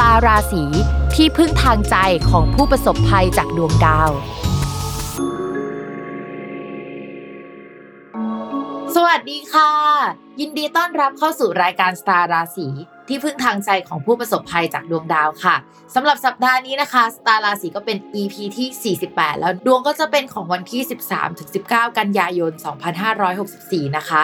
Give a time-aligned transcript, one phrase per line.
[0.00, 0.64] ตาราศี
[1.14, 1.96] ที่พึ่งทางใจ
[2.30, 4.10] ของผู้ประสบภัยจากดวงดาว
[8.94, 9.70] สวัสดีค่ะ
[10.40, 12.66] ยินดีต้อนรับเข้าสู่รายการสตาราศี
[13.08, 15.56] ที่พึ่งทางใจของผู้ประสบภัยจากดวงดาวค่ะ
[15.94, 20.82] สำหรับสัปดาห์นี้นะคะสตาร์ราศีก็เป็น EP ที่ 48 แล้วดวงก็จะเป็นของวันที่
[21.40, 22.52] 13-19 กันยายน
[23.24, 24.22] 2564 นะคะ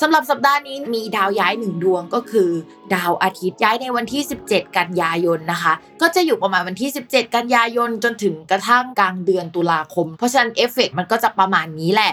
[0.00, 2.50] สำหรับสัปดาห์นี้มีดาวย้ายหนึ่งดวงก็คือ
[2.94, 12.12] ดาวอาทิตย์ย้ายในวันที่ 17 กันยายนนะคะ ก็จะอยู่ประมาณวันที่ 17 กันยายนจนถึงกระทั่งกลางเดือนตุลาคม เพราะฉะนั้นเอฟเฟกมันก็จะประมาณนี้แหละ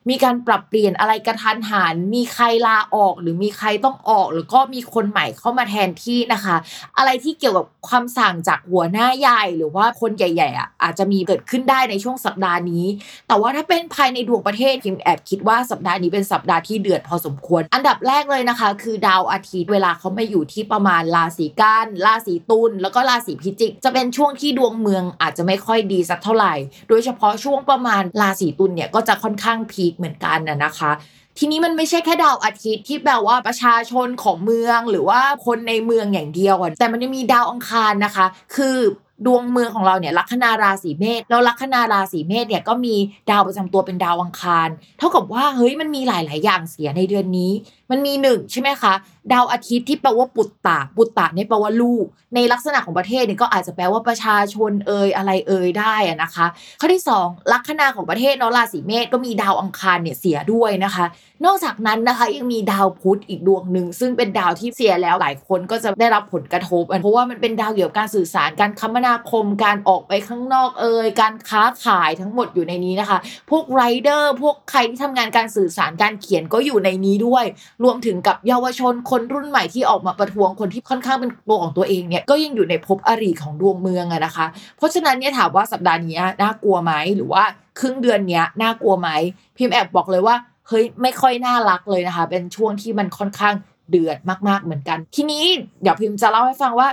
[0.09, 6.55] มีการปรับเปลี่ยนอะไรกระทันหัน มีใครลาออกหรือมีใครต้องออก หรือก็มีคนใหม่เข้ามาแทนที่นะคะ
[6.97, 12.85] อะไรที่เกี่ยวกับความสั่งจากหัวหน้าใหญ่หรือว่าคนใหญ่ๆอะอาจจะมีเกิดขึ้นได้ในช่วงสัปดาห์นี้
[13.27, 26.53] แต่ว่าถ้าเป็นภายในดวงประเทศพิมแอบคิดว่าสัปดาห์นี้เป็นสัปดาห์ที่เดือดพอสมควร อันดับแรกเลยนะคะ คือดาวอาทิตย์เวลาเขามาอยู่ที่ประมาณราศีกันราศีตุลแล้วก็ราศีพิจิก จะเป็นช่วงที่ดวงเมืองอาจจะไม่ค่อยดีสักเท่าไหร่
[26.89, 30.91] โดยเฉพาะช่วงประมาณราศีตุลเนี่ยก็จะค่อนข้างพีคเหมือนกันนะนะคะ
[31.37, 38.25] ทีนี้มันไม่ใช่แค่ดาวอาทิตย์ที่แบบว่าประชาชนของเมืองหรือว่าคนในเมืองอย่างเดียวแต่มันยังมีดาวอังคารนะคะ
[38.55, 38.77] คือ
[39.25, 42.95] ดวงเมืองของเราเนี่ยลัคนาราศีเมษแล้วลัคนาราศีเมษเนี่ยก็มี
[43.29, 47.51] ดาวประจำตัวเป็นดาวอังคาร เท่ากับว่าเฮ้ยมันมีหลาย ๆ อย่างเสียในเดือนนี้
[47.91, 48.93] มันมีหนึ่งใช่ไหมคะ
[49.33, 52.05] ดาวอาทิตย์ที่แปลว่าปุตตะ ปุตตะเนี่ยแปลว่าลูก
[52.35, 56.45] ในลักษณะของประเทศเนี่ยก็อาจจะแปลว่าประชาชนเอ่ยอะไรเอ่ยได้นะคะ
[56.79, 61.05] ข้อที่ 2 ลัคนาของประเทศเนาะราศีเมษก็มีดาวอังคารเนี่ยเสียด้วยนะคะ
[61.45, 73.17] นอกจากนั้นนะคะยังมีดาวพุธอีกดวงหนึ่ง ซึ่งเป็นดาวที่เสียแล้วหลายคนก็จะได้รับผลกระทบ เพราะว่ามันเป็นดาวเกี่ยวกับการสื่อสารการคมนาคมการออกไปข้างนอกเอ่ยการค้าขายทั้งหมดอยู่ในนี้นะคะ
[73.49, 77.45] พวกไรเดอร์พวกใครที่ทำงานการสื่อสารการเขียนก็อยู่ในนี้ด้วย
[77.83, 84.45] รวมถึงกับเยาวชนคนรุ่นใหม่ที่ออกมาประท้วงคนที่ค่อนข้างเป็นตัวของตัวเองเนี่ยก็ยังอยู่ในภพอริของดวงเมืองอะนะคะ
[84.77, 87.43] เพราะฉะนั้นเนี่ยถามว่าสัปดาห์นี้น่ากลัวไหมหรือว่า
[87.79, 89.09] ครึ่งเดือนเนี้ยน่ากลัวไหม
[89.57, 90.35] พิมพ์แอบบอกเลยว่า
[90.67, 93.53] เฮ้ยไม่ค่อยน่ารักเลยนะคะ เป็นช่วงที่มันค่อนข้าง
[93.89, 94.17] เดือด
[94.47, 95.43] มาก ๆเหมือนกัน ทีนี้
[95.81, 96.87] เดี๋ยวพิมพ์จะเล่าให้ฟังว่า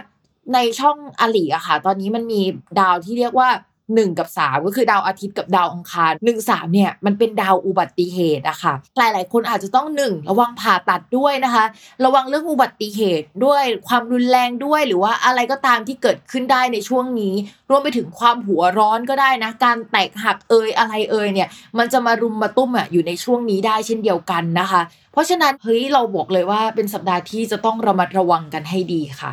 [0.55, 2.41] ในช่องอลีอะค่ะ ตอนนี้มันมี
[2.81, 3.49] ดาวที่เรียกว่า
[3.97, 11.65] 1 กับ 3 ก็คือดาวอาทิตย์กับดาวอังคาร1 3เนี่ยมันเป็นดาวอุบัติเหตุอะค่ะหลาย ๆ คนอาจจะต้อง 1 ระวังผ่าตัดด้วยนะคะ
[12.04, 17.34] ระวังเรื่องอุบัติเหตุด้วยความรุนแรงด้วย หรือว่าอะไรก็ตามที่เกิดขึ้นได้ในช่วงนี้
[17.71, 24.82] รวมไปถึงความหัวร้อนก็ได้นะ การแตกหักเอยอะไรเอยเนี่ย มันจะมารุมมาตุ้มอะอยู่ในช่วงนี้ได้เช่นเดียวกันนะคะ
[25.12, 29.32] เพราะฉะนั้นเฮ้ยเราบอกเลยว่าเป็นสัปดาห์ที่จะต้องระมัดระวังกันให้ดีค่ะ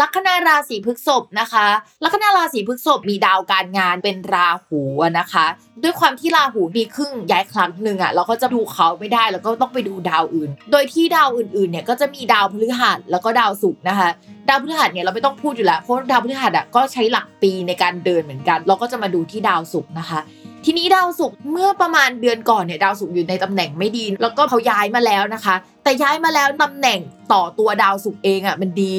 [0.00, 1.66] ลัคนาราศีพฤษภนะคะ
[2.04, 4.80] ลัคนาราศีพฤษภมีดาวการงานเป็นราหู
[5.18, 5.46] นะคะ
[5.82, 14.08] ด้วยความที่ราหูมีครึ่งย้ายครั้งหนึ่งอะเราก็จะดูเขาไม่ได้แล้วก็ต้องไปดูดาวอื่น โดยที่ดาวอื่นๆเนี่ยก็จะมีดาวพฤหัสแล้วก็ดาวศุกร์นะคะ
[14.48, 20.20] ดาวพฤหัสเนี่ยเราไม่ต้องพูดอยู่แล้วเพราะดาวพฤหัสอะก็ใช้หลักปีในการเดินเหมือนกัน เราก็จะมาดูที่ดาวศุกร์นะคะ
[20.64, 25.54] ทีนี้ดาวศุกร์เมื่อประมาณเดือนก่อนเนี่ยดาวศุกร์อยู่ในตำแหน่งไม่ดี แล้วก็เขาย้ายมาแล้วนะคะ
[25.84, 27.00] แต่ย้ายมาแล้วตำแหน่ง
[27.32, 28.96] ต่อตัวดาวศุกร์เองอะมันดี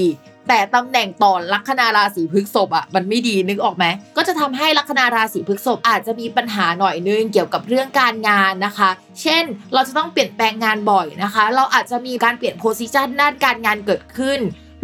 [0.47, 3.85] แต่ตำแหน่งต่อลัคนาราศีพฤกษภอะมันไม่ดีนึกออกไหม
[4.17, 8.89] ก็จะทำให้ลัคนาราศีพฤษภอาจจะมีปัญหาหน่อยนึงเกี่ยวกับเรื่องการงานนะคะ
[9.21, 9.43] เช่น
[9.73, 14.39] เราจะต้องเปลี่ยนแปลงงานบ่อยนะคะ เราอาจจะมีการเปลี่ยน position ด้านการงานเกิดขึ้น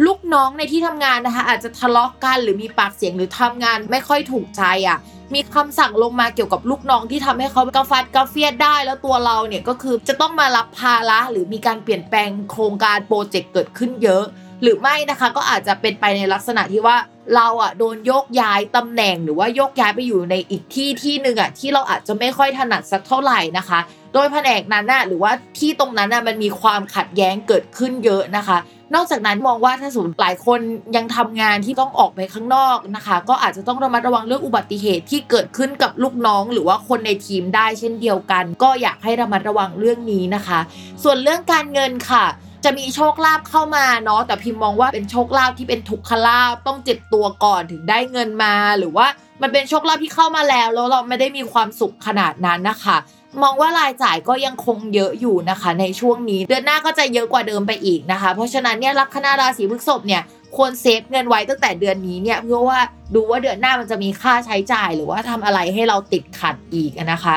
[0.06, 4.98] ลูกน้องในที่ทำงานนะคะ อาจจะทะเลาะกันหรือมีปากเสียงหรือทำงานไม่ค่อยถูกใจอะ
[5.34, 14.24] มีคำสั่งลงมาเกี่ยวกับลูกน้องที่ทำให้เขากระฟัดกระเฟียดได้แล้วตัวเราเนี่ยก็คือจะต้องมารับภาระหรือมีการเปลี่ยนแปลงโครงการ project เกิดขึ้นเยอะ
[14.62, 16.96] หรือไม่นะคะก็อาจจะเป็นไปในลักษณะที่ว่า
[17.36, 23.80] เราอะโดนโยกย้ายตำแหน่งหรือว่าโยกย้ายไปอยู่ในอีกที่ที่หนึ่งอะที่เราอาจจะไม่ค่อยถนัดสักเท่าไหร่นะคะ
[24.14, 28.58] โดยแผนกนั้นน่ะหรือว่าที่ตรงนั้นน่ะมันมีความขัดแย้งเกิดขึ้นเยอะนะคะ
[28.94, 30.60] นอกจากนั้นมองว่าถ้าสมมติหลายคน
[30.96, 40.60] ยังทำงานที่ต้องออกไปข้างนอกนะคะ ก็อาจจะต้องระมัดระวังเรื่องอุบัติเหตุที่เกิดขึ้นกับลูกน้อง หรือว่าคนในทีมได้เช่นเดียวกัน ก็อยากให้ระมัดระวังเรื่องนี้นะคะ
[41.02, 42.24] ส่วนเรื่องการเงินค่ะ
[42.64, 49.06] จะมีโชคลาภเข้ามาเนาะแต่พิมมองว่าเป็นโชคลาภที่เป็นทุกขลาภต้องเจ็บตัวก่อนถึงได้เงินมา หรือว่า
[49.42, 52.96] มันเป็นโชคลาภที่เข้ามาแล้วแล้วเราไม่ได้มีความสุขขนาดนั้นนะคะ
[53.42, 60.22] มองว่ารายจ่ายก็ยังคงเยอะอยู่นะคะ ในช่วงนี้เดือนหน้าก็จะเยอะกว่าเดิมไปอีกนะคะ เพราะฉะนั้นเนี่ยลัคนาราศีพฤษภเนี่ย
[60.56, 62.80] ควรเซฟเงินไว้ตั้งแต่เดือนนี้เนี่ยเพื่อว่า
[63.14, 67.34] ดูว่าเดือนหน้ามันจะมีค่าใช้จ่าย หรือว่าทำอะไรให้เราติดขัดอีกนะคะ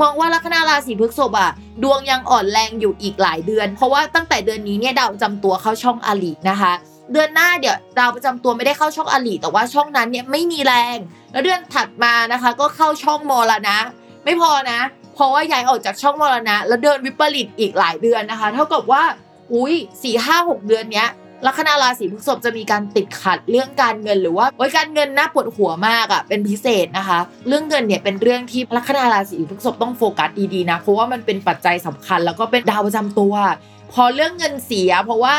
[0.00, 1.50] มองว่าลัคนาราศีพฤษภอะ
[1.82, 6.72] ดวงยังอ่อนแรงอยู่อีกหลายเดือน เพราะว่าตั้งแต่เดือนนี้เนี่ยดาวประจำตัวเข้าช่องอลินะคะ
[7.12, 10.96] เดือนหน้าเดี๋ยวดาวประจำตัวไม่ได้เข้าช่องอลิแต่ว่าช่องนั้นเนี่ยไม่มีแรง
[11.32, 13.78] แล้วเดือนถัดมานะคะ ก็เข้าช่องมรณะ
[14.24, 14.80] ไม่พอนะ
[15.14, 19.02] เพราะว่าย้ายออกจากช่องมรณะ แล้วเดินวิปริตอีกหลายเดือนนะคะ เท่ากับว่า
[19.52, 21.08] อุ้ยสี่ห้าหกเดือนเนี้ย
[21.46, 33.34] ลัคนาราศีพฤษภจะมีการติดขัดเรื่องการเงินหรือว่าโอ้ยการเงินน่าปวดหัวมากอะ่ะเป็นพิเศษนะคะ เรื่องเงินเนี่ยเป็นเรื่องที่ลัคนาราศีพฤษภต้องโฟกัสดีๆนะเพราะว่ามันเป็นปัจจัยสำคัญ แล้วก็เป็นดาวประจำตัว
[33.92, 35.36] พอเรื่องเงินเสีย เพราะว่า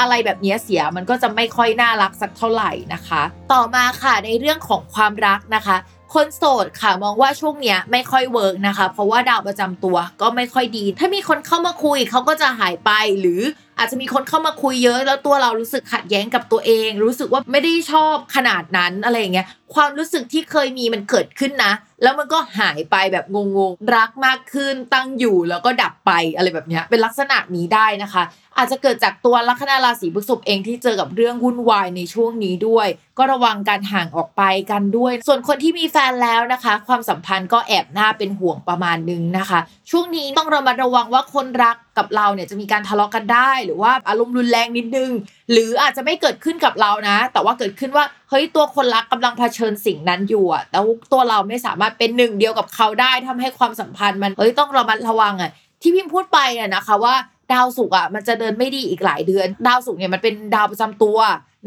[0.00, 3.22] อะไรแบบนี้เสียมันก็จะไม่ค่อยน่ารักสักเท่าไหร่นะคะ
[3.52, 5.76] ต่อมาค่ะในเรื่องของความรักนะคะ
[6.14, 12.90] คนโสดค่ะมองว่าช่วงเนี้ยไม่ค่อย work นะคะ เพราะว่าดาวประจำตัวก็ไม่ค่อยดี ถ้ามีคนเข้ามาคุยเขาก็จะหายไป
[13.20, 13.40] หรือ
[13.78, 21.72] อาจจะมีคนเข้ามาคุยเยอะ แล้วตัวเรารู้สึกขัดแย้งกับตัวเอง รู้สึกว่าไม่ได้ชอบขนาดนั้นอะไรอย่างเงี้ยความรู้สึกที่เคยมีมันเกิดขึ้นนะ
[22.02, 23.36] แล้วมันก็หายไปแบบง
[23.70, 28.22] งๆรักมากขึ้นตั้งอยู่แล้วก็ดับไปอะไรแบบเนี้ยเป็นลักษณะนี้ได้นะคะ
[28.58, 32.88] อาจจะเกิดจากตัวลัคนาราศีพฤษภเองที่เจอกับเรื่องวุ่นวายในช่วงนี้ด้วย
[33.18, 39.58] ก็ระวังการห่างออกไปกันด้วย ส่วนคนที่มีแฟนแล้วนะคะ ความสัมพันธ์ก็แอบหน่าเป็นห่วงประมาณนึงนะคะ
[39.90, 45.10] ช่วงนี้ต้องระมัดระวังว่าคนรักกับเราเนี่ยจะมีการทะเลาะกันได้ หรือว่าอารมณ์รุนแรงนิดนึง
[45.52, 50.78] หรืออาจจะไม่เกิดขึ้นกับเรานะ แต่ว่าเกิดขึ้นว่าเฮ้ยตัวคนรักกำลังเผชิญสิ่งนั้นอยู่อะแต่
[51.12, 55.50] ตัวเราไม่สามารถเป็นหนึ่งเดียวกับเขาได้ทำให้ความสัมพันธ์มันเฮ้ยต้องระมัดระวังอะ
[55.82, 57.14] ที่พิมพ์พูดไปอะนะคะว่า
[57.52, 61.18] ดาวศุกร์อะมันจะเดินไม่ดีอีกหลายเดือน ดาวศุกร์เนี่ยมันเป็นดาวประจำตัว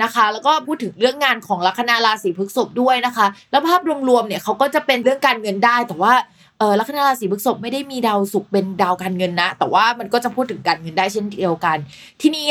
[0.03, 6.13] นะคะ แล้วก็พูดถึงเรื่องงานของลัคนาราศีพฤษภด้วยนะคะ แล้วภาพรวมๆเนี่ยเขาก็จะเป็นเรื่องการเงินได้แต่ว่า
[6.59, 11.77] เออลัคนาราศีพฤษภไม่ได้มีดาวศุกร์เป็นดาวการเงินนะ แต่ว่ามันก็จะพูดถึงการเงินได้เช่นเดียวกัน
[12.21, 12.49] ทีนี้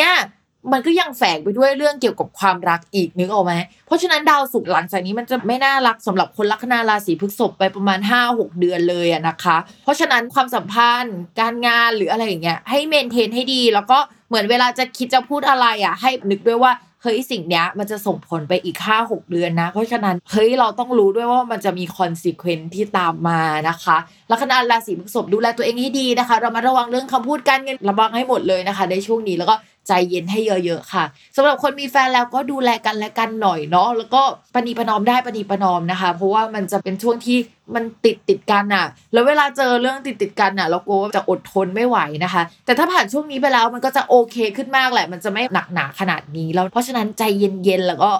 [0.72, 3.52] มันก็ยังแฝงไปด้วยเรื่องเกี่ยวกับความรักอีกนึกออกไหม
[3.86, 7.98] เพราะฉะนั้นดาวศุกร์หลังจากนี้มันจะไม่น่ารักสำหรับคนลัคนาราศีพฤษภไปประมาณ
[8.28, 13.98] 5-6 เดือนเลยอะนะคะ เพราะฉะนั้นความสัมพันธ์ การงานหรืออะไรอย่างเงี้ยให้ maintain ให้ดี แล้วก็
[14.28, 16.72] เหมือนเวลาจะคิดจะพูดอะไรอะให้นึกด้วยว่า
[17.04, 23.96] เฮ้ยสิ่งเนี้ยมันจะส่งผลไปอีก5-6เดือนนะ เพราะฉะนั้นเฮ้ยเราต้องรู้ด้วยว่ามันจะมี consequence ที่ตามมานะคะ
[24.30, 29.54] ลัคนาราศีพฤษภดูแลตัวเองให้ดีนะคะ เรามาระวังเรื่องคำพูดการเงินระวังให้หมดเลยนะคะ ในช่วงนี้แล้วก็
[29.88, 31.05] ใจเย็นให้เยอะๆค่ะ
[31.37, 34.23] สำหรับคนมีแฟนแล้วก็ดูแลกันและกันหน่อยเนาะแล้วก็
[34.55, 37.38] ปณีประนอมได้ปณีประนอมนะคะ เพราะว่ามันจะเป็นช่วงที่
[37.75, 48.11] มันติดติดกันอะแล้วเวลาเจอเรื่องติดติดกันอะเรากลัวว่าจะอดทนไม่ไหวนะคะ แต่ถ้าผ่านช่วงนี้ไปแล้วมันก็จะโอเคขึ้นมากแหละ มันจะไม่หนักหนาขนาดนี้แล้วเพราะฉะนั้นใจเย็นๆแล้วก็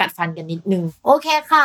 [0.00, 1.64] กัดฟันกันนิดนึง โอเคค่ะ